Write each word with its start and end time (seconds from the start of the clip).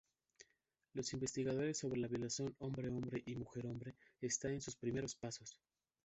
Las 0.95 1.13
investigaciones 1.13 1.77
sobre 1.77 1.99
la 1.99 2.07
violación 2.07 2.55
hombre-hombre 2.57 3.21
y 3.23 3.35
mujer-hombre 3.35 3.93
está 4.19 4.49
en 4.49 4.59
sus 4.59 4.75
primeros 4.75 5.13
pasos. 5.13 5.59